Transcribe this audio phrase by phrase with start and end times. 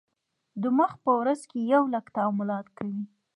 [0.63, 1.39] دماغ په ورځ
[1.73, 3.03] یو لک تعاملات کوي.